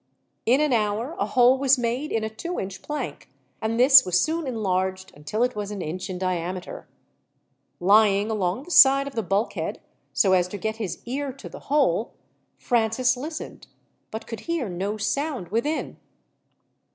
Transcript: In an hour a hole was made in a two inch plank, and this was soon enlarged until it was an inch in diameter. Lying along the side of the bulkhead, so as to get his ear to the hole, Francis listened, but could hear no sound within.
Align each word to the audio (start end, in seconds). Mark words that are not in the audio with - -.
In 0.47 0.61
an 0.61 0.73
hour 0.73 1.15
a 1.19 1.27
hole 1.27 1.59
was 1.59 1.77
made 1.77 2.11
in 2.11 2.23
a 2.23 2.29
two 2.31 2.59
inch 2.59 2.81
plank, 2.81 3.29
and 3.61 3.79
this 3.79 4.03
was 4.03 4.19
soon 4.19 4.47
enlarged 4.47 5.11
until 5.15 5.43
it 5.43 5.55
was 5.55 5.69
an 5.69 5.83
inch 5.83 6.09
in 6.09 6.17
diameter. 6.17 6.87
Lying 7.79 8.31
along 8.31 8.63
the 8.63 8.71
side 8.71 9.05
of 9.07 9.13
the 9.13 9.21
bulkhead, 9.21 9.79
so 10.11 10.33
as 10.33 10.47
to 10.47 10.57
get 10.57 10.77
his 10.77 11.03
ear 11.05 11.31
to 11.33 11.47
the 11.47 11.59
hole, 11.69 12.15
Francis 12.57 13.15
listened, 13.15 13.67
but 14.09 14.25
could 14.25 14.39
hear 14.49 14.69
no 14.69 14.97
sound 14.97 15.49
within. 15.49 15.97